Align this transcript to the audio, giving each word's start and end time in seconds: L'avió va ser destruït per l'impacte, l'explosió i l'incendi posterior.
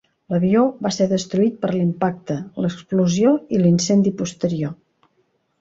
L'avió 0.33 0.61
va 0.85 0.91
ser 0.95 1.05
destruït 1.11 1.59
per 1.65 1.69
l'impacte, 1.75 2.37
l'explosió 2.65 3.37
i 3.59 3.63
l'incendi 3.63 4.15
posterior. 4.23 4.77